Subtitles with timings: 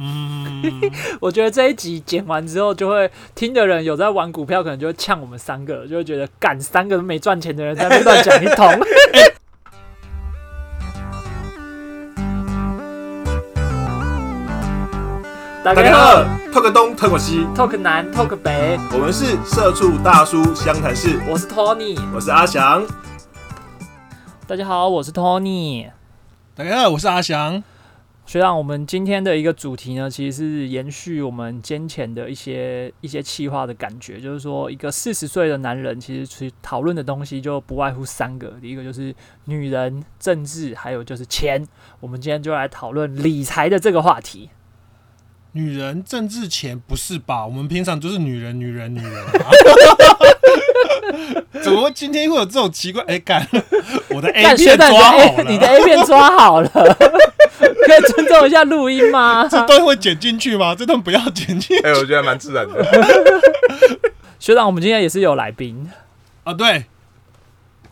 [0.00, 0.62] 嗯，
[1.20, 8.80] 我觉得这一集剪完之后，就会听的人有在玩股票，可能就会呛我们三个，就会觉得干三个都没赚钱的人在乱讲一通。
[15.64, 16.22] 大 大家好
[16.52, 21.98] ，talk 东 talk 西，，talk 南 talk 北，我们是社畜大叔湘潭市，我是 Tony。
[22.14, 22.86] 我是阿翔。
[24.46, 25.90] 大家好，我是 Tony。
[26.54, 27.62] 大家好，我是阿翔。
[28.28, 39.14] 学长，我们今天的一个主题呢，其实是延续我们先前的一些一些气化的感觉，就是说，一个四十岁的男人，其实去讨论的东西就不外乎三个，第一个就是
[39.46, 41.66] 女人、政治，还有就是钱。
[42.00, 44.50] 我们今天就来讨论理财的这个话题。
[45.52, 47.46] 女人、政治、钱不是吧？
[47.46, 49.50] 我们平常就是女人、女人、女人、啊。
[51.64, 53.02] 怎么今天会有这种奇怪？
[53.04, 53.48] 哎、干，
[54.10, 58.00] 我的 A 片抓好了，你的 A 片抓好了， 可以
[58.38, 59.46] 尊重一下录音吗？
[59.50, 60.74] 这段会剪进去吗？
[60.74, 62.84] 这段不要剪进去哎、我觉得蛮自然的。
[64.38, 65.90] 学长，我们今天也是有来宾，
[66.44, 66.54] 啊。
[66.54, 66.84] 对，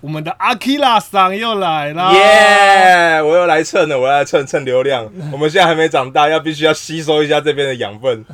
[0.01, 2.13] 我们的阿 k 拉桑又来了。
[2.13, 3.21] 耶！
[3.23, 5.11] 我又来蹭了，我要来蹭蹭流量。
[5.33, 8.25] 我们现在还没长大，要必须要吸收一下这边的养分。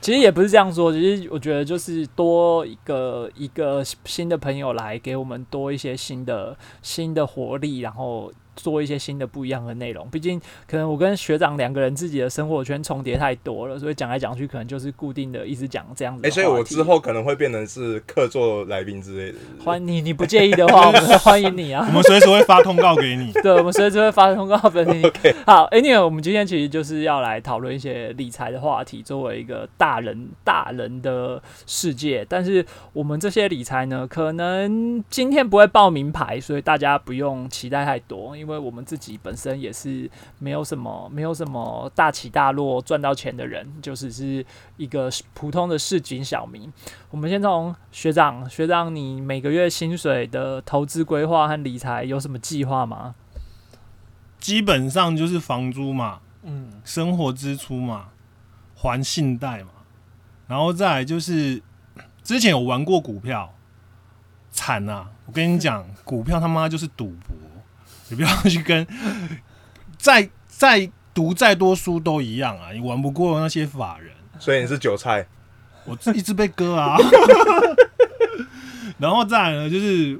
[0.00, 10.06] 其实也不是这样说，其实我觉得就是多一个一个新的朋友来给我们多一些新的新的活力，然后做一些新的不一样的内容。
[10.10, 16.30] 毕竟可能我跟学长两个人自己的生活圈重叠太多了，所以讲来讲去可能就是固定的一直讲这样子哎。
[16.30, 19.38] 所以我之后可能会变成是客座来宾之类的。
[19.64, 21.92] 欢迎你你不介意的话，我们欢迎你啊我。
[21.92, 23.32] 们随时会发通告给你。
[23.42, 25.02] 对，我们随时会发通告给你。
[25.46, 32.26] 好，Anyway，我们今天其实就是要来讨论一些理财的话题，作为一个大人大人的世界。
[32.28, 44.46] 但是我们这些理财呢，可能今天不会报名牌，所以大家不用期待太多，因为我们自己本身也是没有什么没有什么大起大落赚到钱的人，就只是
[44.76, 46.72] 一个普通的市井小民。
[47.10, 53.16] 我们先从学长，学长，你每个月薪水的投资规划和理财有什么计划吗？
[54.38, 56.80] 基本上就是房租嘛，嗯。
[56.84, 58.10] 生活支出嘛，
[58.76, 59.70] 还信贷嘛，
[60.46, 61.60] 然后再来就是
[62.22, 63.52] 之前有玩过股票，
[64.52, 65.10] 惨啊！
[65.26, 67.36] 我跟你讲， 股票他妈就是赌博，
[68.08, 68.86] 你不要去跟
[69.96, 75.26] 再再读再多书都一样啊，你玩不过那些法人，所以你是韭菜。
[75.84, 76.96] 我一直被割啊。
[78.98, 80.18] 然后再来呢，就是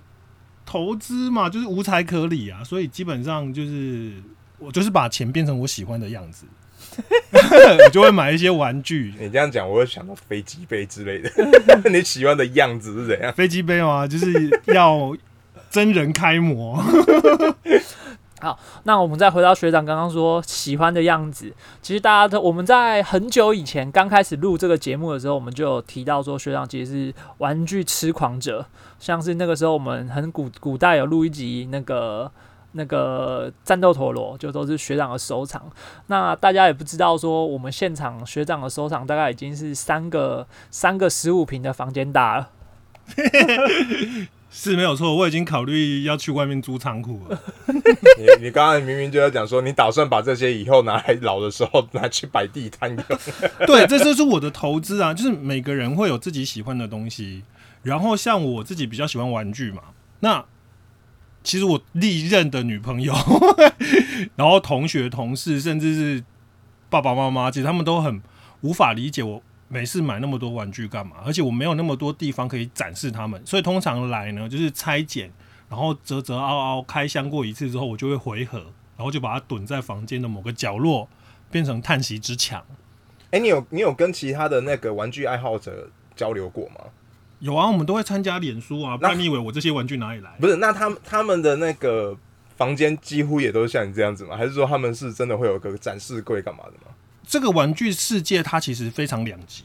[0.64, 4.12] 投资嘛，就是无财可理啊，所以基本上就是
[4.58, 6.46] 我就是把钱变成我喜欢的样子，
[7.84, 11.30] 我就会买一些玩具，你这样讲，我会想到飞机杯之类的。
[11.90, 13.32] 你喜欢的样子是怎样？
[13.32, 15.14] 飞机杯吗，就是要
[15.70, 16.82] 真人开模。
[18.40, 21.52] 好那我们再回到学长刚刚说喜欢的样子，
[21.82, 28.64] 其实大家都我们在很久以前刚开始录这个节目的时候，我们就有提到说学长其实是玩具痴狂者，
[28.98, 32.30] 像是那个时候我们很古古代有录一集那个。
[32.72, 35.62] 那个战斗陀螺就都是学长的收藏，
[36.08, 42.50] 那大家也不知道说我们现场学长的收藏大概已经是三个三个十五平的房间大了。
[44.50, 47.38] 是没有错，我已经考虑要去外面租仓库了。
[48.18, 53.04] 你你刚刚明明就在讲说，你打算把这些以后拿来老的时候拿去摆地摊用。
[53.66, 57.42] 对，这就是我的投资啊，就是每个人会有自己喜欢的东西。
[57.82, 59.82] 然后像我自己比较喜欢玩具嘛，
[60.20, 60.44] 那
[61.44, 63.14] 其实我历任的女朋友，
[64.36, 66.24] 然后同学、同事，甚至是
[66.90, 68.20] 爸爸妈妈，其实他们都很
[68.62, 75.30] 无法理解我每次买那么多玩具干嘛，而且我没有那么多地方可以展示它们，所以通常来呢就是拆解，
[75.68, 78.58] 然后折折凹凹开箱过一次之后，我就会回合，
[78.96, 81.08] 然后就把它囤在房间的某个角落，
[81.50, 82.64] 变成叹息之墙。
[83.30, 86.80] 哎、你有你有跟其他的那个玩具爱好者交流过吗？
[87.40, 90.30] 有啊，我们都会参加脸书啊，不那然你以为我这些玩具哪里来？
[90.40, 92.16] 不是，那他们他们的那个
[92.56, 94.34] 房间几乎也都是像你这样子吗？
[94.34, 96.94] 还是说他们是真的会有个展示柜干嘛的吗？
[97.28, 99.62] 这个玩具世界它其实非常两极，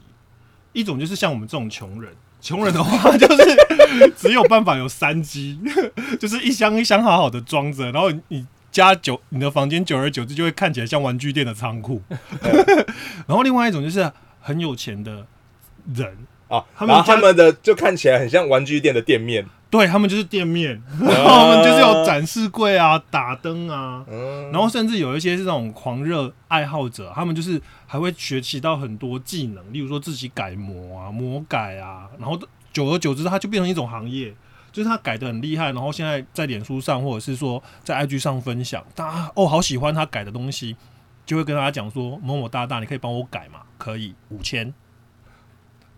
[0.74, 5.58] 一种就是像我们这种穷人，穷人的话 就是只有办法有三机，
[6.20, 12.02] 就是一箱一箱好好的装着，然后你家久你的房间久而久之就会看起来像玩具店的仓库。
[13.26, 15.26] 然后另外一种就是很有钱的
[15.94, 16.06] 人，
[16.48, 19.46] 啊，他们然后他们的就看起来很像玩具店的店面。
[19.76, 32.38] 对他们就是店面， 然后他们就是有展示柜啊、打灯啊，嗯，然后甚至有一些是这种狂热爱好者，他们就是还会学习到很多技能，例如说自己改模啊、魔改啊，然后
[32.72, 34.32] 久而久之，它就变成一种行业。
[34.70, 40.74] 就是他改的很厉害，然后现在在脸书上或者是说在 IG 上分享，大家哦好喜欢他改的东西，
[41.24, 43.60] 就会跟大家讲说某某大大，你可以帮我改嘛？
[43.78, 44.74] 可以五千，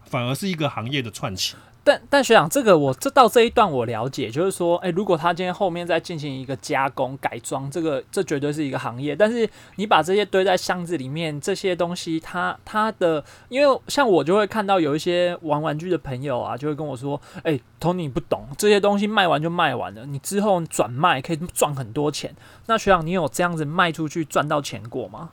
[0.05, 1.57] 反而是一个行业的串起。
[1.87, 9.15] 但但学长，这个我这到这一段我了解，就是说，哎、如果他今天后面再进行一个加工改装，这个这绝对是一个行业。
[9.15, 22.35] 但是你把这些堆在箱子里面，这些东西它它的，因为像我就会看到有一些玩玩具的朋友啊，就会跟我说，哎、t o n y 你不懂这些东西卖完就卖完了，你之后转卖可以赚很多钱。
[22.67, 25.31] 那学长，你有这样子卖出去赚到钱过吗？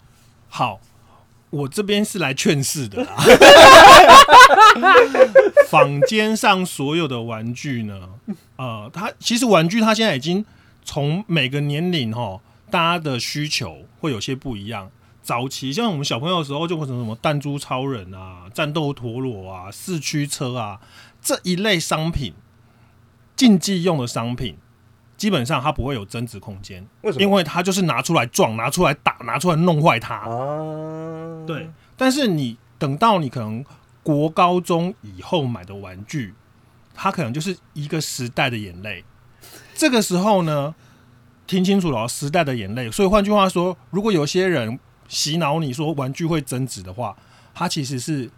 [0.49, 0.79] 好，
[1.53, 3.15] 我这边是来劝世的啦。
[5.69, 8.09] 坊间上所有的玩具呢，
[8.55, 10.43] 呃，它其实玩具它现在已经
[10.83, 12.39] 从每个年龄哈，
[12.71, 14.89] 大家的需求会有些不一样。
[15.21, 20.81] 早期像我们小朋友的时候，就会什么什么弹珠超人啊、战斗陀螺啊、四驱车啊
[21.21, 22.33] 这一类商品，
[23.35, 24.57] 竞技用的商品，
[25.23, 27.23] 基本上它不会有增值空间，为什么？
[27.23, 30.15] 因为它就是拿出来撞、拿出来打、拿出来弄坏它。
[30.15, 33.63] 啊，对，但是你等到你可能
[34.03, 36.33] 国高中以后买的玩具，
[36.93, 39.05] 它可能就是一个时代的眼泪。
[39.73, 40.75] 这个时候呢，
[41.47, 42.91] 听清楚了哦，时代的眼泪。
[42.91, 44.77] 所以换句话说，如果有些人
[45.07, 47.15] 洗脑你说玩具会增值的话，
[47.53, 48.29] 它其实是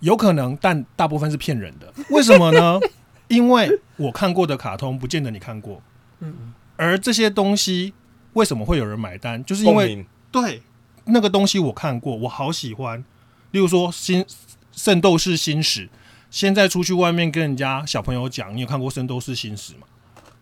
[0.00, 1.94] 有可能，但大部分是骗人的。
[2.10, 2.80] 为什么呢？
[3.30, 5.80] 因为我看过的卡通，不见得你看过。
[6.22, 7.92] 嗯，而这些东西
[8.32, 9.44] 为什么会有人买单？
[9.44, 10.62] 就是因为对，
[11.04, 13.04] 那个东西我看过，我好喜欢。
[13.50, 14.24] 例如说《新
[14.70, 15.86] 圣斗士星矢》，
[16.30, 19.86] 现在出去外面跟人家小朋友讲，你有看过《圣斗士星矢》吗？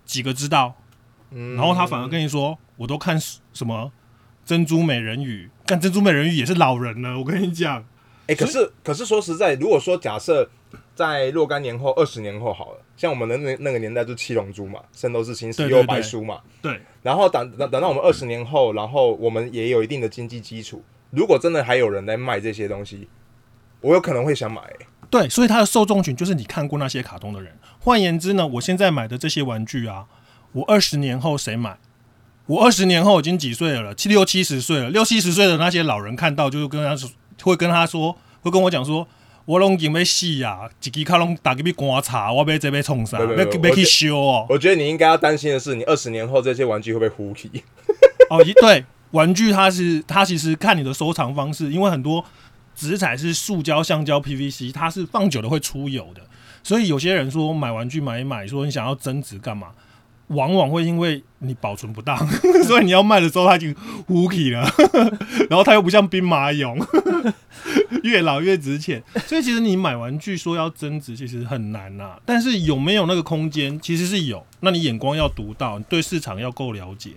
[0.04, 0.76] 几个知道？
[1.32, 3.18] 嗯然后他反而跟你说，我都看
[3.52, 3.92] 什么
[4.44, 7.18] 珍珠美人鱼，看珍珠美人鱼也是老人了。
[7.18, 7.84] 我跟你讲，
[8.26, 10.50] 哎、可是可是说实在，如果说假设
[11.00, 23.08] 在若干年后、二十年后好了，像我们的那那个年代就七龙珠嘛，圣斗士星矢又白书嘛，对，然后等等等到我们二十年后，然后我们也有一定的经济基础，如果真的还有人在卖这些东西，
[23.80, 24.76] 我有可能会想买、欸
[25.08, 27.56] 对，所以它的受众群就是你看过那些卡通的人。
[27.78, 30.06] 换言之呢，我现在买的这些玩具啊，
[30.52, 31.78] 我二十年后谁买？
[32.46, 33.94] 我二十年后已经几岁了？
[33.94, 37.10] 七六七十岁了，六七十岁的那些老人看到，就是跟他说，
[37.42, 39.08] 会跟他说，会跟我讲说，
[39.46, 43.18] 我拢已经要死啊，一支卡拢打给你观察，我要这边冲啥？
[43.18, 44.46] 要要去修哦。
[44.48, 47.50] 我觉得你应该要担心的是，你二十年后这些玩具会不会糊起？
[48.30, 52.24] 哦，一对，玩具它是它其实看你的收藏方式，因为很多
[52.76, 56.20] 纸材是塑胶、橡胶、PVC，它是放久了会出油的，
[56.62, 59.68] 所以有些人说买玩具买一买，说你想要增值干嘛？
[60.30, 62.16] 往往会因为你保存不当，
[62.66, 63.74] 所以你要卖的时候它已经
[64.06, 64.62] 糊起了，
[65.50, 66.76] 然后它又不像兵马俑，
[68.04, 69.02] 越老越值钱。
[69.26, 74.46] 所以其实你买玩具说要增值，其实很难呐、但是有没有那个空间，其实是有。
[74.60, 77.12] 那你眼光要独到，你对市场要够了解。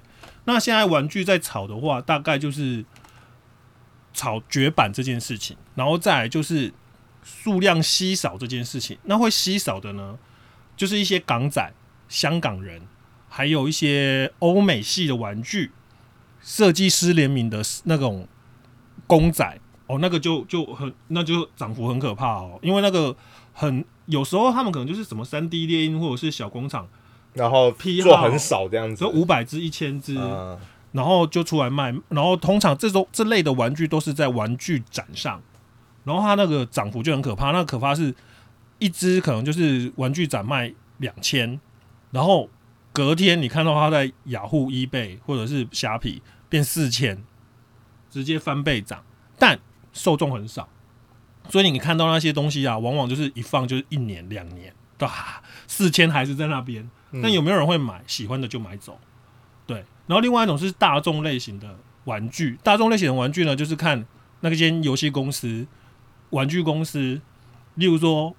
[0.45, 2.83] 那现在玩具在炒的话，大概就是
[4.13, 6.74] 炒绝版这件事情，然后再来就是
[7.24, 8.98] 数量稀少这件事情。
[9.04, 10.18] 那会稀少的呢，
[10.75, 11.71] 就是一些港仔、
[12.10, 12.81] 香港人，
[13.35, 15.71] 还有一些欧美系的玩具，
[16.39, 18.27] 设计师联名的那种
[19.07, 19.59] 公仔。
[19.88, 23.15] 哦，那个就就很那就涨幅很可怕哦，因为那个
[23.51, 26.88] 很有时候他们可能就是什么三 D 猎鹰或者是小工厂，
[27.33, 28.97] 然后批号做很少这样子。
[28.97, 30.15] 只有，五百只、一千只。
[30.15, 30.56] 嗯，
[30.91, 35.41] 然后就出来卖，然后通常这种这类的玩具都是在玩具展上，
[36.03, 38.13] 然后它那个涨幅就很可怕，那个可怕是
[38.77, 41.60] 一只可能就是玩具展卖两千，
[42.12, 42.48] 然后
[42.93, 47.23] 隔天你看到它在雅虎、eBay 或者是虾皮变四千，
[48.09, 49.03] 直接翻倍涨，
[49.38, 49.59] 但
[49.91, 50.69] 受众很少，
[51.50, 58.03] 所以你看到那些东西啊，往往就是一放就是一年两年，哇，四千还是在那边，嗯但有没有人会买？
[58.05, 59.00] 喜欢的就买走。
[59.65, 64.05] 对，然后另外一种是大众类型的玩具，大众类型的玩具呢，就是看
[64.41, 65.65] 那间游戏公司、
[66.29, 67.19] 玩具公司，
[67.75, 68.35] 例如说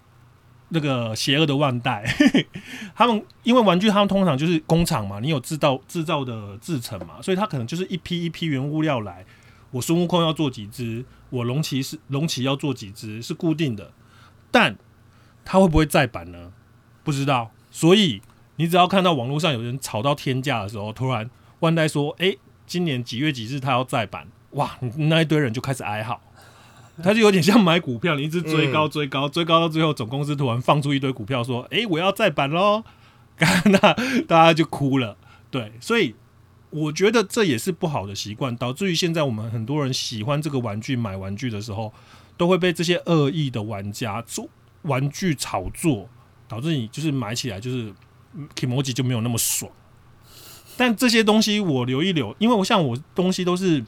[0.74, 2.04] 那个邪恶的万代，
[2.94, 9.24] 他们因为玩具他们通常就是工厂嘛，你有制造制造的制成嘛，所以他可能就是一批一批原物料来。
[9.70, 13.92] 我孙悟空要做几只，我龙骑是龙骑要做几只是固定的，
[14.50, 14.76] 但
[15.44, 16.52] 他会不会再版呢？
[17.02, 18.20] 不知道，所以
[18.56, 26.20] 你只要看到网络上有人炒到天价的时候，突然万代说：“诶，今年几月几日他要再版。”哇，那一堆人就开始哀嚎。
[27.02, 32.84] 他就有点像买股票，你一直追高、嗯追高、追高，到最后总公司突然放出一堆股票，说：“诶，我要再版喽！”
[33.66, 33.78] 那
[34.28, 35.16] 大家就哭了。
[35.50, 36.14] 对，所以
[36.70, 41.92] 我觉得这也是不好的习惯，导致于现在我们很多人喜欢这个玩具、买玩具的时候，
[42.36, 44.48] 都会被这些恶意的玩家做
[44.82, 46.08] 玩具炒作，
[46.46, 47.92] 导致你就是买起来就是
[48.54, 49.70] k m o j i 就没有那么爽。
[50.76, 53.84] 但这些东西我留一留，因为我像我东西都是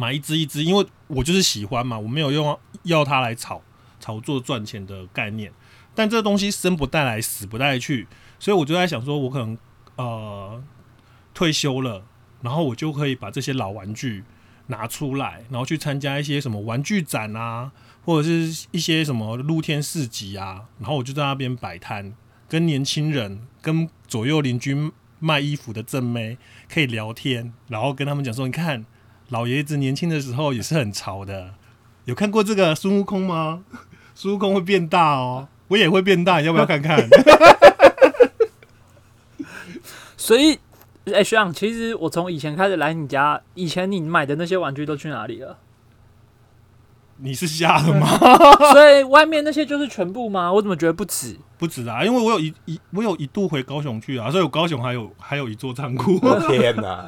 [0.00, 3.60] 买一只一只，因为我就是喜欢嘛，我没有用要它来炒
[4.00, 5.52] 炒作赚钱的概念。
[5.94, 9.58] 但这东西生不带来，死不带去，所以我就在想说，我可能
[9.96, 10.64] 呃
[11.34, 12.02] 退休了，
[12.40, 14.24] 然后我就可以把这些老玩具
[14.68, 17.70] 拿出来，然后去参加一些什么玩具展啊，
[18.06, 22.14] 或者是一些什么露天市集啊，然后我就在那边摆摊，
[22.48, 26.38] 跟年轻人、跟左右邻居卖衣服的正妹
[26.72, 28.86] 可以聊天，然后跟他们讲说，你看
[29.30, 31.54] 老爷子年轻的时候也是很潮的，
[32.04, 33.62] 有看过这个孙悟空吗？
[34.14, 35.48] 孙悟空会变大哦。
[35.68, 36.98] 我也会变大，你要不要看看？
[40.16, 40.58] 所以，
[41.06, 45.58] 哎，学长，其实我从以前开始来你家，以前你买的那些玩具都去哪里了？
[47.22, 48.06] 你是瞎了吗？
[48.72, 50.52] 所以外面那些就是全部吗？
[50.52, 51.36] 我怎么觉得不止？
[51.56, 56.18] 不止啊，因为我有一一我有一度回高雄去啊，所以我高雄还有还有一座仓库。
[56.48, 57.06] 天哪！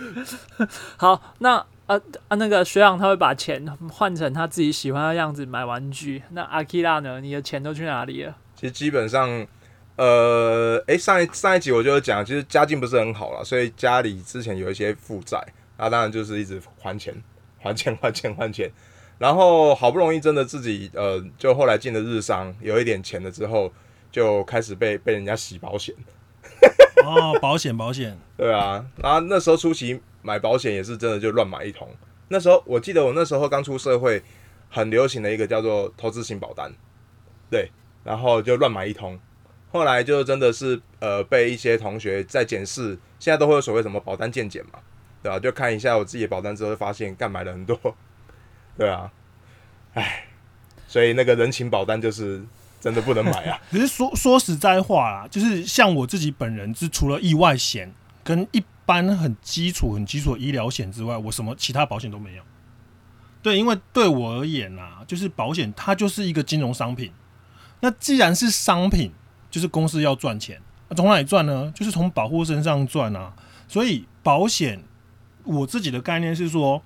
[0.96, 1.64] 好，那。
[1.90, 2.36] 啊啊！
[2.36, 6.22] 那个学长他会把钱换成他自己喜欢的样子买玩具。
[6.30, 7.20] 那阿基拉呢？
[7.20, 8.32] 你的钱都去哪里了？
[8.54, 9.28] 其实基本上，
[9.96, 15.44] 呃，哎，上一上一集我就讲，其实家境不是很好了，所以家里之前有一些负债，
[15.78, 17.12] 那当然就是一直还钱、
[17.58, 18.70] 还钱、 还钱、还钱。
[19.18, 23.72] 然后好不容易真的自己呃，就后来进了日商，有一点钱了之后，
[24.12, 25.92] 就开始被被人家洗保险。
[27.04, 28.84] 哦，保险保险，对啊。
[28.96, 30.00] 然后那时候初期。
[30.22, 31.88] 买保险也是真的就乱买一通。
[32.28, 34.22] 那时候我记得我那时候刚出社会，
[34.68, 36.70] 很流行的一个叫做投资型保单，
[37.50, 37.70] 对，
[38.04, 39.18] 然后就乱买一通。
[39.72, 44.78] 后来就真的是呃被一些同学在检视，现在都会有所谓什么保单鉴检嘛，
[45.22, 45.38] 对吧？
[45.38, 47.80] 就看一下我自己的保单之后，发现干买了很多，
[48.76, 49.10] 对啊，
[49.94, 50.26] 唉，
[50.86, 52.42] 所以那个人情保单就是
[52.80, 53.60] 真的不能买啊。
[53.70, 57.92] 可是说说实在话啊，就是像我自己本人，是除了意外险
[58.24, 58.62] 跟一。
[58.86, 62.42] 般很基础、很基础的医疗险之外，我什么其他保险都没有。
[63.40, 67.12] 对，因为对我而言啊，就是保险它就是一个金融商品。
[67.78, 69.12] 那既然是商品，
[69.48, 70.60] 就是公司要赚钱，
[70.96, 71.72] 从哪里赚呢？
[71.72, 73.32] 就是从保护身上赚啊。
[73.68, 74.82] 所以保险，
[75.44, 76.82] 我自己的概念是说，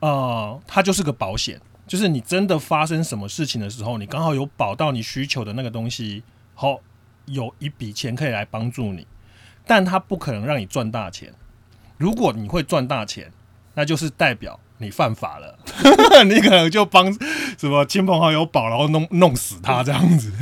[0.00, 6.22] 呃，它就是个保险，就是你真的发生什么事情的时候，你刚好有保到你需求的那个东西，
[6.54, 6.78] 好，
[7.26, 9.08] 有一笔钱可以来帮助你。
[9.66, 11.34] 但它不可能让你赚大钱。
[11.98, 13.32] 如果你会赚大钱，
[13.74, 15.58] 那就是代表你犯法了。
[16.26, 17.12] 你可能就帮
[17.58, 20.32] 什么亲朋好友保，然后弄弄死他这样子。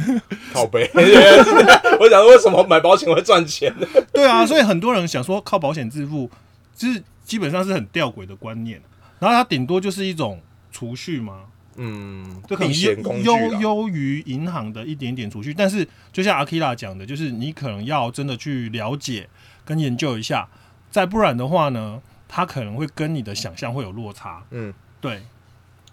[0.53, 3.87] 靠背， 我想说为什么买保险会赚钱呢？
[4.13, 6.31] 对啊，所以很多人想说靠保险致富，
[6.77, 8.83] 就是基本上是很吊诡的观念。
[9.19, 10.39] 然后它顶多就是一种
[10.79, 11.47] 储蓄嘛。
[11.81, 19.29] 嗯，这可能优优于银行的一点点储蓄，但是就像阿 k i a 讲的，就是你可能要真的去了解
[19.65, 20.49] 跟研究一下，
[20.91, 24.45] 再不然的话呢，它可能会跟你的想象会有落差。
[24.51, 25.23] 嗯，对。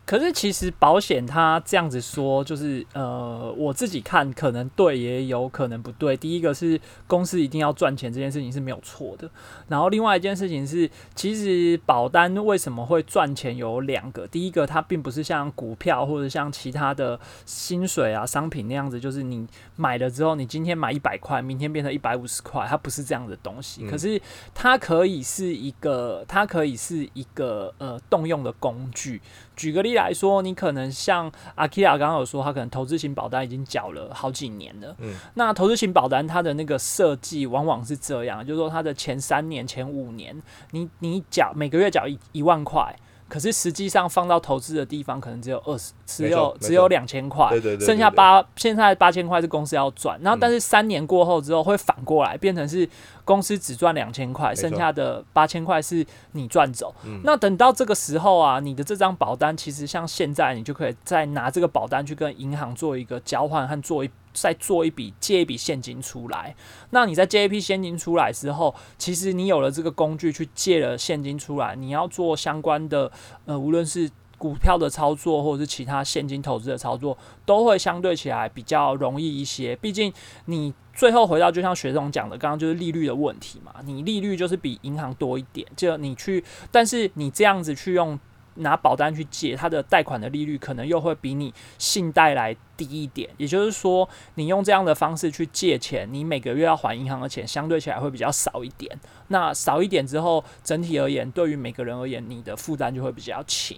[0.05, 6.15] 可是其实保险它这样子说，就是呃，我自己看可能对，也有可能不对。
[6.15, 9.27] 第一个是公司一定要赚钱这件事情是没有错的，
[9.67, 23.87] 然后另外一件事情是，其实保单为什么会赚钱有两个，第一个它并不是像股票或者像其他的薪水啊商品那样子，就是你买了之后，你今天买一百块，明天变成一百五十块，它不是这样的东西。
[23.87, 24.21] 可是
[24.53, 29.19] 它可以是一个，它可以是一个呃动用的工具。
[29.55, 34.95] 举个例来说，你可能像阿 i a 刚刚有说，他可能投资型保单已经缴了好几年了。
[34.99, 42.95] 嗯，那投资型保单它的那个设计往往是这样，就是说它的前三年、前五年，你你缴每个月缴一一万块。
[43.27, 50.19] 可是实际上放到投资的地方，可能只有二十，只有只有两千块，剩下八现在八千块是公司要赚。
[50.21, 52.87] 然后，但是三年过后之后会反过来，变成是
[53.23, 56.93] 公司只赚两千块，剩下的八千块是你赚走。
[57.23, 64.09] 那等到这个时候啊，你的这张保单其实像现在，你就可以再拿这个保单去跟银行做一个交换和做一。
[64.35, 66.53] 再做一笔借一笔现金出来，
[66.89, 73.09] 那你在借一批现金出来之后，其实你有了这个工具去借了现金出来，你要做相关的
[73.45, 79.73] 呃，无论是股票的操作或者是其他现金投资的操作，都会相对起来比较容易一些。
[79.77, 80.11] 毕竟
[80.45, 88.19] 你最后回到就像学总讲的，刚刚就是利率的问题嘛，你利率就是比银行多一点，就你去，但是你这样子去用。
[88.55, 93.29] 拿保单去借，它的贷款的利率可能又会比你信贷来低一点。
[93.37, 98.99] 也就是说，你用这样的方式去借钱，你每个月要还银行的钱相对起来会比较少一点。
[99.27, 103.77] 那少一点之后，整体而言，对于每个人而言，你的负担就会比较轻。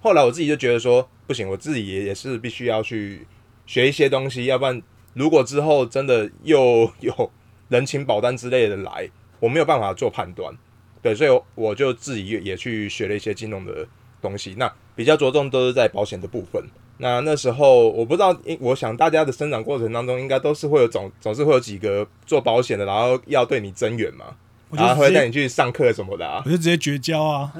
[0.00, 3.26] 后来我自己就觉得说，不行，我自己也也是必须要去
[3.66, 4.82] 学一些东西，要不然
[5.14, 7.30] 如果之后真的又 有
[7.68, 10.54] 人情保单之类的来，我没有办法做判断。
[11.00, 13.86] 对，所以我就自己也也去学了一些金融的
[14.24, 14.54] 东西。
[14.56, 16.60] 那比较着重都是在保险的部分。
[16.98, 24.26] 那那时候我不知道，因我想大家的生长过程当中，应该都是会有总总是会有几个做保险的，然后要对你增援嘛，
[24.68, 26.50] 我就然后会带你去上课什么的啊我。
[26.50, 27.52] 就直接绝交啊！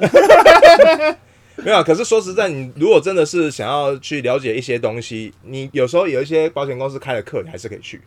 [1.59, 8.01] 没有啊，可是说实在，你如果真的是想要去了解一些东西，你有时候有一些保险公司开的课，你还是可以去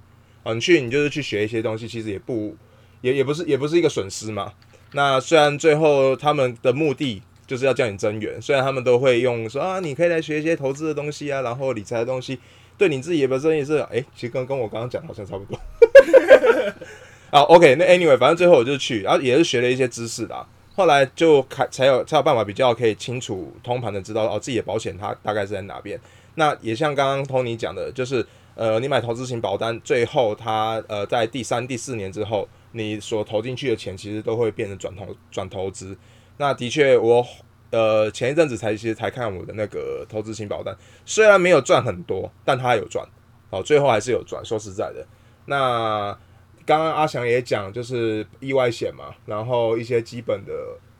[0.43, 0.53] 啊。
[0.53, 2.55] 你去，你就是去学一些东西，其实也不
[3.01, 4.51] 也也不是也不是一个损失嘛。
[4.93, 12.37] 那虽然最后他们的目的就是要叫你增援，虽然他们都会用说啊，你可以来学一些投资的东西啊，然后理财的东西，
[12.77, 15.57] 对你自己也本身也是，哎、其实跟跟我刚刚讲的好像差不多。
[17.31, 20.45] 啊，OK，那 anyway，反正最后我就去，然后也是学了一些知识啦。
[20.75, 25.99] 后来就开才有才有办法比较可以清楚通盘的知道哦自己的保险它大概是在哪边。
[26.35, 35.97] 那也像刚刚 Tony 讲的，就是呃你买投资型保单，最后它呃在第三第四年之后，你所投进去的钱其实都会变成转投转投资。
[36.37, 37.25] 那的确我
[37.71, 40.75] 呃前一阵子才其实才看我的那个投资型保单，
[41.05, 43.05] 虽然没有赚很多，但它有赚
[43.49, 44.43] 哦，最后还是有赚。
[44.45, 45.05] 说实在的，
[45.45, 46.17] 那
[46.65, 50.53] 刚刚阿翔也讲，就是意外险嘛，然后一些基本的。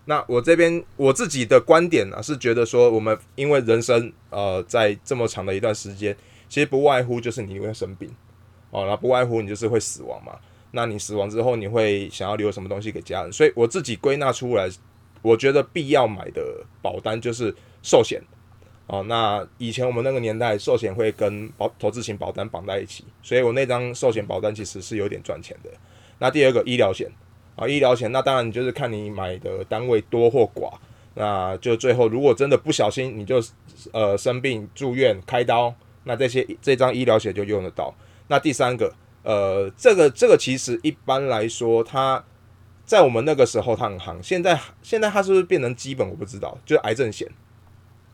[0.06, 6.16] 那我这边我自己的观点呢、是觉得说，我们因为人生呃在这么长的一段时间，
[6.48, 8.10] 其实不外乎就是你会生病
[8.72, 10.32] 哦，然后不外乎你就是会死亡嘛。
[10.72, 13.32] 那你死亡之后，你会想要留什么东西给家人？
[13.34, 14.70] 所以我自己归纳出来，
[15.22, 18.22] 我觉得必要买的保单就是寿险。
[18.88, 25.70] 哦，那以前我们那个年代，寿险会跟保投资型保单绑在一起，所以我那张寿险保单其实是有点赚钱的。
[26.20, 27.12] 那第二个医疗险
[27.58, 30.72] 啊，医疗险那当然就是看你买的单位多或寡，
[31.16, 33.44] 那就最后如果真的不小心你就
[33.92, 37.94] 呃生病住院开刀，那这些这张医疗险就用得到。
[38.30, 38.94] 那第三个，
[39.24, 42.24] 呃，这个这个其实一般来说，它
[42.88, 47.28] 在我们那个时候它很行，现在现在它是不是变成基本我不知道，就是癌症险。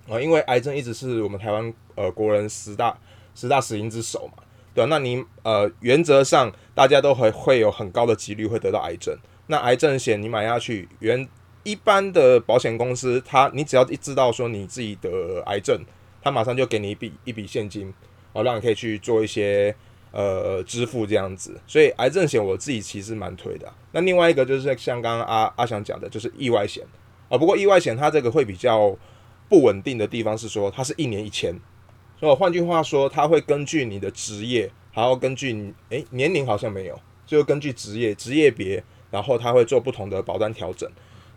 [0.10, 2.98] 啊，因为癌症一直是我们台湾呃国人十大
[3.34, 9.18] 十大死因之首嘛，对吧、那你呃原则上大家都会会有很高的几率会得到癌症。
[9.48, 11.26] 那癌症险你买下去，原
[11.64, 15.80] 一般的保险公司，它你只要一知道说你自己得癌症，
[16.22, 17.94] 它马上就给你一笔一笔现金，
[18.34, 19.74] 哦，让你可以去做一些
[20.14, 21.60] 呃支付这样子。
[21.68, 26.86] 所以癌症险我自己其实蛮推的、那另外一个就是像刚刚阿阿翔讲的，就是意外险
[27.28, 28.98] 啊、不过意外险它这个会比较。
[29.50, 31.54] 不稳定的地方是说，它是一年一签，
[32.20, 40.90] 所以换句话说，它会根据你的职业，还要根据你诶、年龄好像没有，就根据职业职业别，然后它会做不同的保单调整。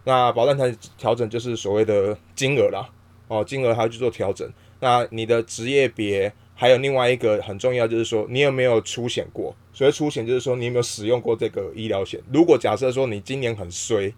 [0.04, 2.88] 那保单调调整就是所谓的金额啦，
[3.28, 4.50] 哦，金额还要去做调整。
[4.80, 9.55] 那你的职业别还有另外一个很重要，就是说你有没有出险过？
[9.75, 12.19] 所谓出险就是说你有没有使用过这个医疗险。
[12.33, 14.12] 如果假设说你今年很衰，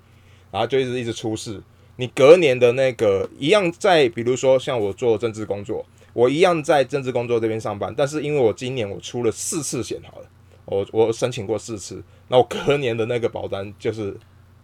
[0.53, 1.61] 然后就一直一直出事。
[1.96, 10.27] 你隔年的那个一样在，比如说像我做政治工作，我一样在政治工作这边上班，但是因为我今年我出了四次险，好了，
[10.64, 14.16] 我我申请过四次，那我隔年的那个保单就是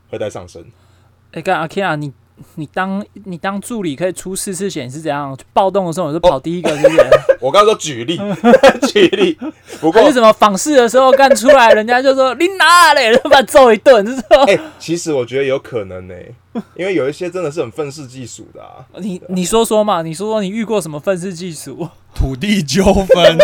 [0.09, 0.65] 会在上升。
[1.33, 2.13] 哎、干阿 K 啊，你
[2.57, 5.37] 你当你当助理可以出四次险是怎样？
[5.53, 7.01] 暴动的时候我就跑第一个，是不是？
[7.40, 8.18] 我刚刚说举例，
[8.92, 9.38] 举例，
[9.81, 16.14] 不过还是什么访视的时候干出来，人家就说你哪嘞， 就把他揍一顿，就是说哎、其实我觉得有可能呢、
[16.77, 18.85] 因为有一些真的是很愤世嫉俗的啊。
[18.99, 21.88] 你你说说嘛，你说说你遇过什么愤世嫉俗？
[22.14, 23.38] 土地纠纷，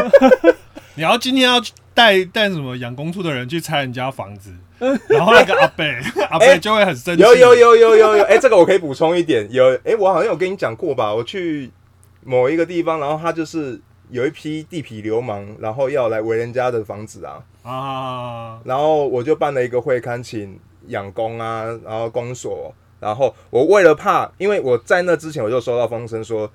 [0.95, 1.61] 你要今天要
[1.93, 4.53] 带带什么养工处的人去拆人家房子，
[5.09, 5.95] 然后那个阿贝
[6.31, 7.23] 阿贝就会很生气。
[7.23, 11.15] 有有有有有有，哎、这个我可以补充一点，有哎、我好像有跟你讲过吧？
[11.15, 11.71] 我去
[12.25, 26.51] 某一个地方，然后他就是有一批地痞流氓，然后要来围人家的房子啊，啊，然后我就办了一个会刊，请养工啊，然后公所，然后我为了怕，因为我在那之前我就收到风声说，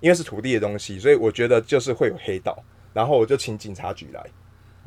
[0.00, 2.56] 因为是土地的东西，所以我觉得就是会有黑道，
[2.92, 4.24] 然后我就请警察局来，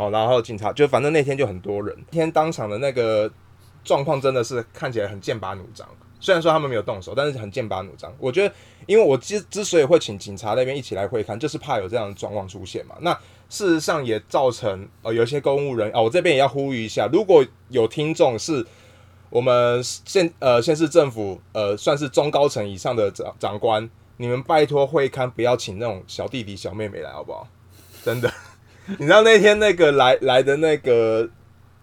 [0.01, 3.31] 哦，然后警察就反正那天就很多人，天当场的那个
[3.83, 5.87] 状况真的是看起来很剑拔弩张。
[6.19, 8.13] 虽然说他们没有动手，但是很剑拔弩张。
[8.19, 8.53] 我觉得，
[8.85, 12.95] 因为我之之所以会请警察那边一起来会看，就是怕有这样的状况出现嘛。
[13.01, 13.11] 那
[13.49, 18.65] 事实上也造成呃有一些公务人啊、我这边也要呼吁一下，如果有听众是
[19.31, 27.47] 我们县呃县市政府呃算是中高层以上的长长官，你们拜托会刊不要请那种小弟弟小妹妹来好不好？
[28.03, 28.31] 真的，
[28.99, 31.29] 你知道那天那个来来的那个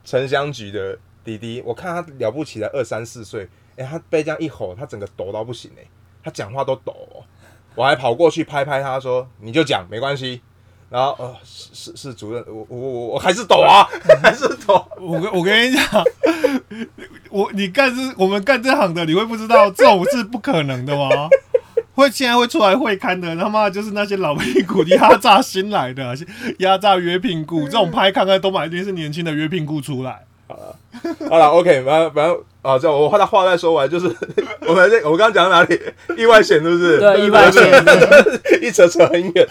[0.04, 5.84] 城乡局的弟弟，我看他了不起才二三四岁，哎、他被这样一吼，他整个抖到不行哎、
[6.22, 7.24] 他讲话都抖、哦，
[7.74, 10.42] 我还跑过去拍拍他说：“你就讲没关系。”
[10.90, 13.84] 然后呃是是是主任，我我我我还是抖啊，
[14.22, 14.82] 还是抖。
[14.98, 16.04] 我跟我跟你讲，
[17.28, 21.28] 我你干这我们干这行的，你会不知道这种是不可能的吗？
[21.98, 26.16] 会现在会出来会刊的，他妈就是那些老屁股压榨新来的，
[26.58, 30.24] 压榨约聘雇，这种拍看看都买一定是年轻的约聘雇出来。
[30.46, 30.76] 好了
[31.28, 34.06] 好了，OK，反正反正啊，这我话他话再说完，就是
[34.66, 35.78] 我们这我刚刚讲到哪里？
[36.16, 36.98] 意外险是不是？
[37.00, 37.62] 对， 意外险，
[38.62, 39.48] 一扯扯很远。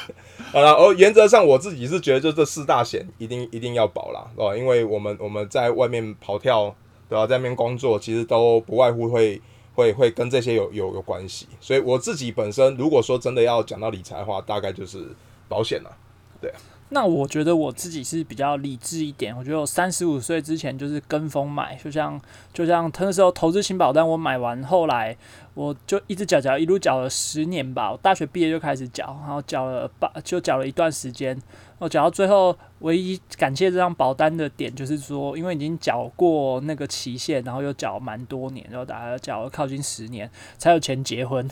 [0.53, 6.73] 好了，哦，原则上我自己是觉得，就这四大险一定一定要保啦，哦，因为我们我们在外面跑跳，
[7.09, 7.27] 对吧？
[7.27, 9.39] 在那边工作，其实都不外乎会
[9.77, 11.47] 会会跟这些有有有关系。
[11.61, 15.07] 所以我自己本身，如果说真的要讲到理财的话，大概就是
[15.47, 15.97] 保险了，
[16.41, 16.51] 对。
[16.89, 19.37] 那我觉得我自己是比较理智一点。
[19.37, 22.19] 我觉得我三十五岁之前就是跟风买，就像
[22.53, 25.15] 就像那时候投资型保单，我买完后来
[25.57, 27.91] 我就一直缴缴，一路缴了十年吧。
[27.91, 31.35] 我大学毕业就开始缴，然后缴了八，就缴了一段时间。
[31.79, 41.47] 我缴到最后，唯一感谢这张保单的点就是说，因为已经缴过那个期限，然后又缴蛮多年，然后大概缴了靠近十年，才有钱结婚。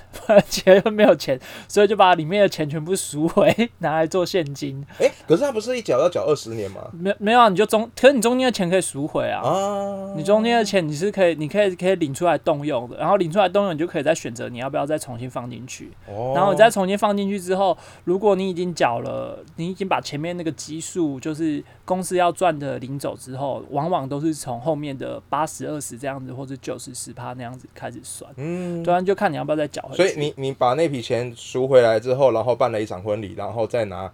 [0.48, 4.84] 结婚没有钱，所以就把里面的钱全部赎回，拿来做现金。
[5.00, 6.82] 哎，可是他不是一缴要缴二十年吗？
[6.92, 9.42] 没没有啊，你就中，可是你中间的钱可以赎回啊。
[9.42, 15.92] 啊，你中间的钱你是可以，你可以可以领出来动用的，然后领出来动用，你就可以再选择你要不要再重新放进去。
[16.08, 20.02] 哦，然后你再重新放进去之后，如果你已经缴了，你已经把。
[20.06, 28.32] 前面那个基数就是公司要赚的领走之后，往往都是从后面的八十二十这样子，或者九十十趴那样子开始算。
[28.38, 30.04] 嗯，当然就看你要不要再缴回去。
[30.04, 34.12] 所以你你把那笔钱赎回来之后，然后办了一场婚礼，然后再拿。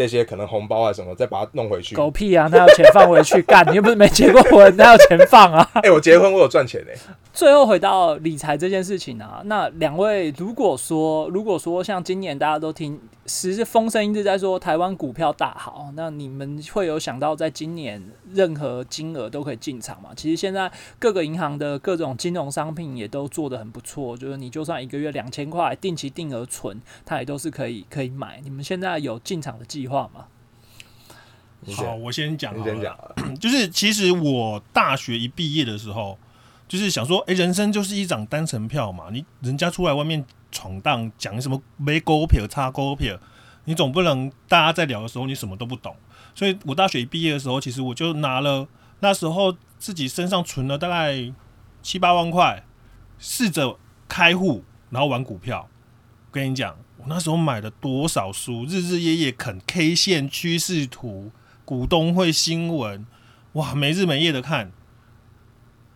[0.00, 1.94] 这些可能红包啊什么，再把它弄回去。
[1.94, 2.48] 狗屁啊！
[2.50, 5.68] 他要钱放回去干， 你又不是没结过婚，他有钱放啊？
[5.84, 6.94] 哎，我结婚我有赚钱嘞。
[7.34, 12.98] 最后回到理财这件事情啊，那两位如果说如果说像今年大家都听，
[13.32, 20.10] 其实风声一直在说台湾股票大好，那你们会有想到在今年任何金额都可以进场吗？
[20.16, 28.40] 其实现在各个银行的各种金融商品也都做得很不错，就是你就算一个月两千块定期定额存，它也都是可以可以买。
[28.42, 30.26] 你们现在有进场的计划吗？
[31.76, 32.58] 好，我先讲。
[32.58, 32.98] 你先讲。
[33.40, 36.18] 就是其实我大学一毕业的时候。
[36.68, 39.06] 就是想说，哎，人生就是一张单程票嘛。
[39.10, 43.18] 你人家出来外面闯荡，讲什么没股票、差股票，
[43.64, 45.96] 你总不能大家在聊的时候你什么都不懂。
[46.34, 48.68] 所以我大学毕业的时候，其实我就拿了
[49.00, 51.32] 那时候自己身上存了大概
[51.82, 52.64] 七八万块，
[53.18, 55.68] 试着开户，然后玩股票。
[56.30, 61.32] 跟你讲，我那时候买了多少书，日日夜夜啃 K 线趋势图、
[61.64, 63.04] 股东会新闻，
[63.54, 64.70] 哇，没日没夜的看。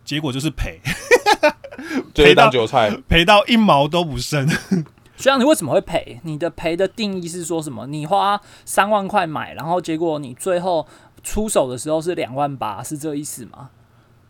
[0.03, 0.81] 结果就是赔，
[2.13, 4.47] 赔到韭菜，赔到一毛都不剩。
[5.17, 6.19] 学长，你为什么会赔？
[6.23, 7.87] 你的赔的定义是说什么？
[7.87, 10.85] 你花三万块买，然后结果你最后
[11.23, 13.69] 出手的时候是两万八，是这意思吗？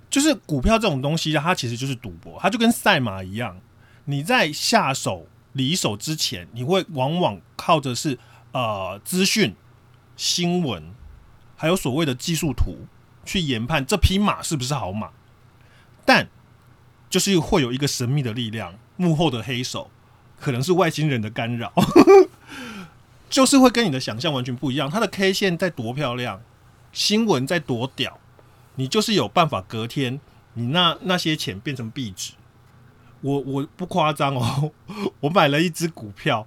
[0.10, 3.58] 就是股票这种东西，它其实就是赌博，它就跟赛马一样。
[4.06, 8.20] 你在下手离手之前，你会往往靠着是
[8.52, 9.56] 呃资讯、
[10.16, 10.94] 新闻，
[11.56, 12.86] 还有所谓的技术图
[13.26, 15.10] 去研判这匹马是不是好马。
[16.06, 16.30] 但
[17.16, 19.90] 就是会有一个神秘的力量，幕后的黑手
[20.38, 21.72] 可能是外星人的干扰，
[23.32, 24.90] 就是会跟你的想象完全不一样。
[24.90, 26.42] 它的 K 线在多漂亮，
[26.92, 28.20] 新闻在多屌，
[28.76, 30.20] 你就是有办法隔天
[30.56, 32.34] 你那那些钱变成壁纸。
[33.22, 34.74] 我我不夸张哦，
[35.22, 36.46] 我买了一只股票，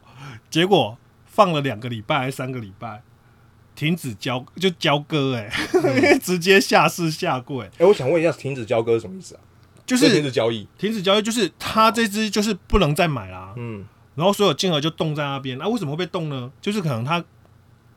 [0.50, 3.00] 结果放了两个礼拜还是三个礼拜，
[3.74, 5.50] 停止交就交割，哎，
[6.22, 7.70] 直接下市下柜。
[7.78, 9.40] 哎，我想问一下，停止交割是什么意思啊？
[9.88, 13.54] 就是停止交易，停止交易就是他这只就是不能再买啦。
[13.56, 15.56] 嗯，然后所有金额就冻在那边。
[15.56, 16.52] 那为什么会被冻呢？
[16.60, 17.24] 就是可能他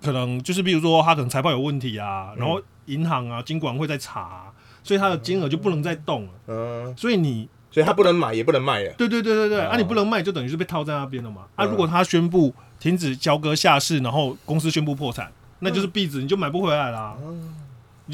[0.01, 4.51] 可能就是比如说他可能财报有问题啊，然后银行啊、金管会在查，
[4.82, 6.30] 所以他的金额就不能再动了。
[6.47, 8.93] 嗯，所以你所以他不能买也不能卖了。
[8.93, 11.41] 对对对对对，啊，你不能卖就等于是被套在那边了嘛。
[11.56, 17.17] 啊，如果他宣布停止交割下市，然后公司宣布破产，那就是壁纸，你就买不回来啦。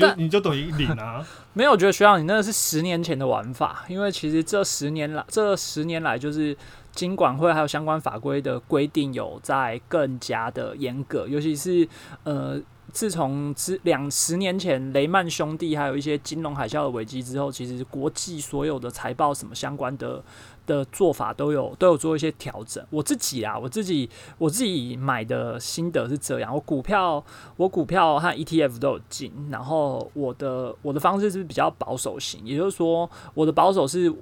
[0.05, 1.25] 你就你就等于领啊？
[1.53, 6.55] 没有，我觉得学长你那个是十年前的玩法，因为其实这十年来，这十年来就是
[6.93, 11.88] 金管会还有相关法规的规定有在更加的严格，尤其是
[12.23, 12.60] 呃，
[12.91, 20.23] 自从之两十年前雷曼兄弟还有一些金融海啸的危机之后，其实国际所有的财报什么相关的。
[20.67, 22.86] 的做法都有都有做一些调整。
[22.89, 27.23] 我自己啊，我自己我自己买的心得是这样：我股票
[27.56, 34.13] 我股票和 ETF 都有进，然后我的我的方式是比较保守型，也就是说，我的保守是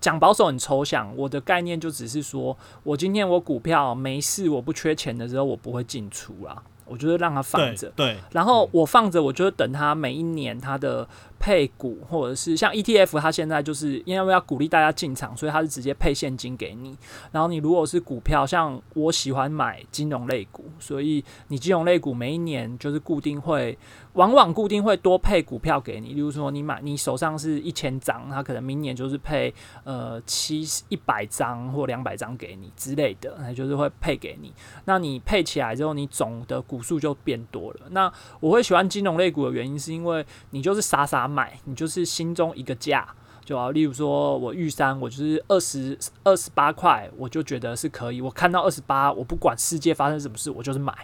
[0.00, 6.62] 讲保守很抽象，我的概念就只是说我今天我股票没事，我不缺钱的时候，我不会进出啦。
[6.90, 7.88] 我就会让它放着。
[7.94, 11.06] 对，然后我放着，我就等它每一年它的
[11.40, 16.96] 配股，或者是像 ETF，它现在就是因为要鼓励大家进场，所以它是直接配现金给你。
[17.32, 23.76] 然后你如果是股票，像我喜欢买金融类股，所以你金融类股每一年就是固定会，
[24.12, 26.12] 往往固定会多配股票给你。
[26.12, 29.52] 例如说，你买你手上是一千张，它可能明年就是配
[29.84, 34.52] 呃七一百张或两百张给你之类的，那就是会配给你。
[34.84, 37.80] 那你配起来之后，你总的股数就变多了。
[37.90, 43.08] 那我会喜欢金融类股的原因，是因为你就是傻傻买，你就是心中一个价。
[43.42, 48.20] 就啊，例如说我玉山，我就是二十二十八块，我就觉得是可以。
[48.20, 50.94] 我看到二十八，我不管世界发生什么事，我就是买。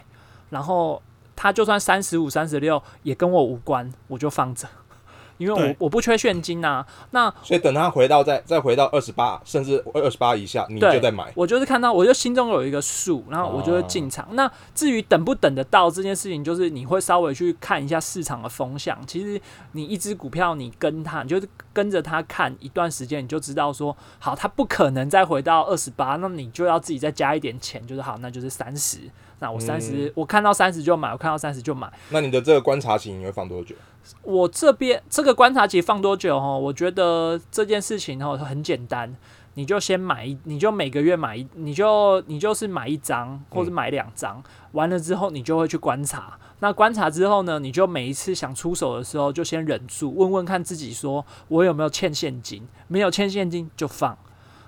[0.49, 1.01] 然后
[1.35, 4.67] 它就算三十五、三十六，也跟我无关，我就放着，
[5.37, 11.31] 因为我我不缺现金呐、那所以等它回到再再回到二十八，甚至二十八以下，你就再买。
[11.35, 14.27] 我就是看到，我就心中有一个数，然后我就会进场。
[14.31, 18.97] 那至于等不等得到这件事情，就是你会稍微去看一下市场的风向。
[19.05, 19.39] 其实
[19.73, 28.99] 你一只股票，你跟它，你就是跟着它看一段时间，你就知道说，好，它不可能再回到二十八，那你就要自己再加一点钱，就是好，那就是三十。
[29.39, 31.91] 那我三十、嗯我看到三十就买，我看到三十就买。
[32.09, 33.75] 那你的这个观察期你会放多久？
[34.23, 36.57] 我这边这个观察期放多久哈？
[36.57, 39.13] 我觉得这件事情哈很简单，
[39.55, 46.39] 你就先买一，你就每个月买一，你就你就是买一张或者买两张，完了之后你就会去观察。
[46.59, 54.17] 那观察之后呢，你就每一次想出手的时候就先忍住，问问看自己说我有没有欠现金，没有欠现金就放。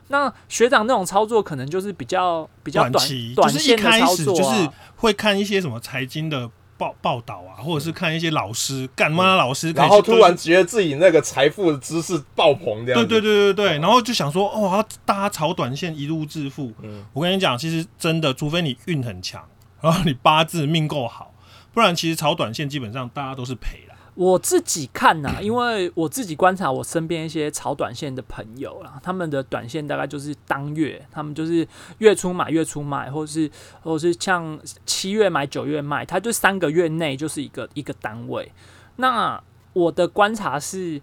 [0.10, 13.08] 那学长那种操作可能就是比较比较短短期就是一短线的开操作、啊，始就是会看一些什么财经的报报道啊，或者是看一些老师干嘛老师然后突然觉得自己那个财富的知识爆棚这样子。
[13.08, 16.74] 对对对对对，然后就想说哦，大家炒短线一路致富。
[16.82, 19.44] 嗯我跟你讲，其实真的，除非你运很强，
[19.82, 21.34] 然后你八字命够好，
[21.74, 23.89] 不然其实炒短线基本上大家都是赔啦。
[24.20, 31.66] 我自己看呐、因为我自己观察我身边一些炒短线的朋友啦，他们的短线大概就是当月，他们就是
[32.00, 33.50] 月初买月初卖，或是
[33.82, 38.52] 或是像七月买九月卖，他就三个月内就是一个一个单位。
[38.98, 41.02] 那我的观察是，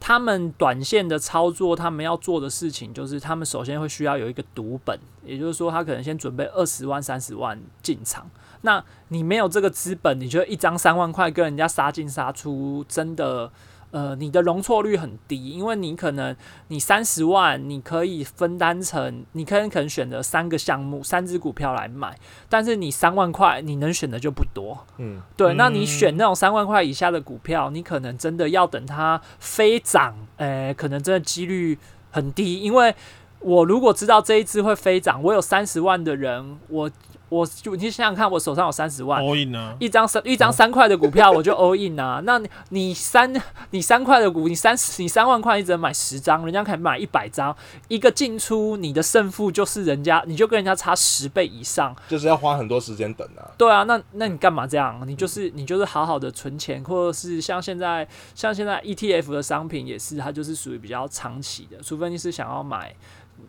[0.00, 8.30] 他们短线的操作，他们要做的事情就是，他们首先会需要有一个赌本，也就是说，他可能先准备二十万、三十万进场。
[8.62, 13.50] 那你没有这个资本，你就一张三万块跟人家杀进杀出，真的，
[13.90, 16.36] 呃，你的容错率很低，因为你可能
[16.68, 22.14] 你三十万，你可以分担成，你可能可能选择三个项目、三只股票来买，
[22.48, 24.86] 但是你三万块你能选的就不多。
[24.98, 31.78] 嗯，对，那你嗯选那种三万块以下的股票，你可能真的要等它飞涨，呃，可能真的几率
[32.10, 32.94] 很低，因为
[33.40, 36.90] 我如果知道这一只会飞涨，我有三十万的人，我
[37.28, 39.74] 我就你想想看，我手上有三十万，all in 呢？
[39.78, 43.32] 一张三一张三块的股票我就 all in 啊，那你你三
[43.70, 47.54] 你三块的股，你三十你三万块，你只能买十张，人家可以买一百张，
[47.88, 53.50] 一个进出你的胜负就是人家，你就跟人家差十倍以上，就是要花很多时间等啊。
[53.56, 55.02] 对啊，那那你干嘛这样？
[55.06, 62.94] 你就是你就是好好的存钱，或者是像现在像现在 ETF 的商品也是，它就是属于比较长期的，除非你是想要买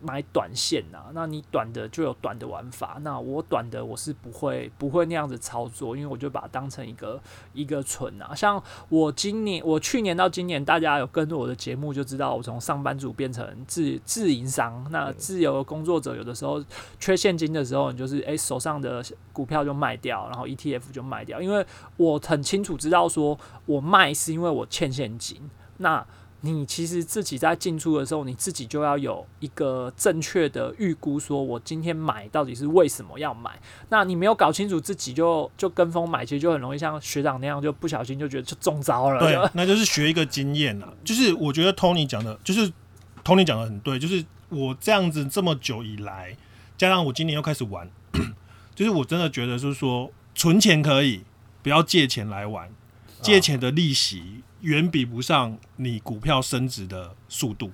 [0.01, 2.97] 买短线呐、那你短的就有短的玩法。
[3.01, 7.19] 那我短的我是不会不会那样子操作，因为我就把它当成一个
[7.53, 8.33] 一个存啊。
[8.33, 14.85] 像我今年我去年到今年，大家有跟着我的节目就知道，我从上班族变成自自营商。
[14.91, 16.63] 那自由工作者有的时候
[16.99, 21.65] 缺现金的时候，你就是诶手上的股票就卖掉，然后 ETF 就卖掉，因为
[21.97, 25.49] 我很清楚知道说我卖是因为我欠现金。
[25.77, 26.05] 那
[26.41, 33.59] 你其实自己在进出的时候，你自己就要有一个正确的预估，说我今天买到底是为什么要买。
[33.89, 39.19] 那你没有搞清楚自己就就跟风买，其实就很容易像学长那样，就不小心就觉得就中招了。
[39.19, 40.93] 对，那就是学一个经验了。
[41.03, 42.71] 就是我觉得 Tony 讲的，就是
[43.23, 46.37] Tony 讲的很对，就是我这样子这么久以来，
[46.77, 47.89] 加上我今年又开始玩，
[48.73, 51.23] 就是我真的觉得就是说，存钱可以，
[51.61, 52.69] 不要借钱来玩，
[53.21, 57.71] 借钱的利息远比不上你股票升值的速度。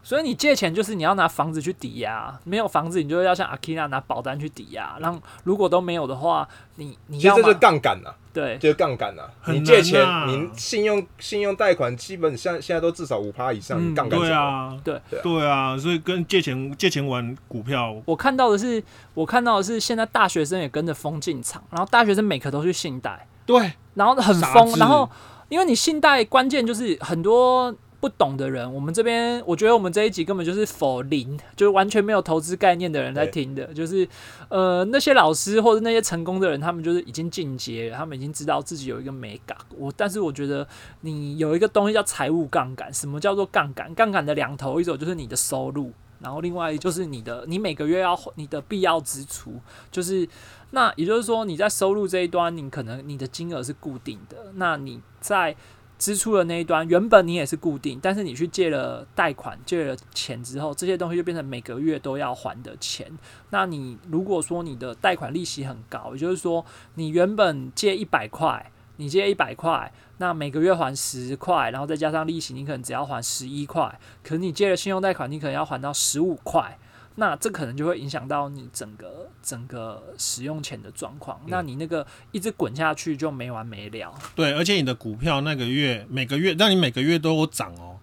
[0.00, 4.96] 所以你借钱就是你要拿房子去抵押，没有房子你就要像阿 n a 拿保单去抵押。
[5.00, 9.22] 然后如果都没有的话，你你要这就是杠杆呐，对就是杠杆呐。
[9.48, 14.18] 你借钱你信用信用贷款基本上现在都至少五趴以上，嗯你杠杆？
[14.18, 25.10] 对啊，对对啊对啊，所以跟借钱借钱玩股票，我看到的是，我看到的是现在大学生也跟着疯进场，然后大学生每科都去信贷，对，然后很疯，然后
[25.48, 34.06] 因为你信贷关键就是很多不懂的人，我们这边我觉得我们这一集根本就是否零，就是完全没有投资概念的人在听的，就是
[34.50, 39.58] 呃那些老师或者那些成功的人，他们就是已经进阶了，他们已经知道自己有一个美感。
[39.76, 40.66] 我但是我觉得
[41.00, 43.92] 你有一个东西叫财务杠杆，什么叫做杠杆？
[43.94, 50.28] 杠杆的两头，一种就是你的收入，然后另外就是你的你每个月要你的必要支出，就是
[50.70, 55.54] 那也就是说你在收入这一端，你可能你的金额是固定的，那你在
[55.98, 63.10] 支出的那一端，原本你也是固定，但是你去借了贷款、借了钱之后，这些东西就变成每个月都要还的钱。
[63.50, 73.98] 那你如果说你的贷款利息很高，也就是说你原本借一百块，你借一百块，那每个月还十块，然后再加上利息，你可能只要还十一块。
[74.22, 76.78] 可是你借了信用贷款，你可能要还到十五块。
[77.20, 84.14] 那这可能就会影响到你整个整个使用钱的状况，那你那个一直滚下去就没完没了。
[84.36, 87.98] 对，而且你的股票那个月每个月，让你每个月都有涨哦，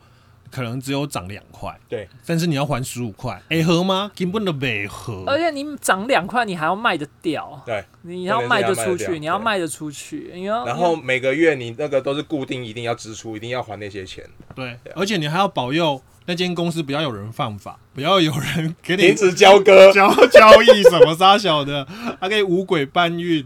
[0.52, 4.12] 可能只有涨两块，对，但是你要还十五块，哎合吗？
[4.16, 5.24] 根本都没合。
[5.28, 14.24] 而且你涨两块，你还要卖得掉，对，你要卖得出去，你要卖得出去，你要然后每个月你那个都是固定，一定要支出，一定要还那些钱，
[14.56, 19.92] 对，而且你还要保佑那间公司不要有人犯法，不要有人给你停止交割。
[19.94, 21.86] 交交易什么杀小的，
[22.20, 23.46] 还可以五鬼搬运。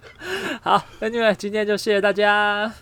[0.62, 2.72] 好，那你们今天就谢谢大家。